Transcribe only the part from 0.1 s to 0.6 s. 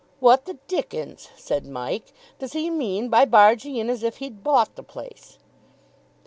"What the